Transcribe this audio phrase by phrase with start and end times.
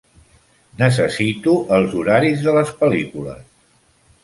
[0.79, 3.47] Necessito els horaris de les pel·lícules